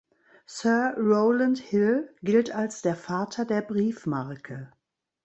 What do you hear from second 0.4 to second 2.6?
Sir Rowland Hill gilt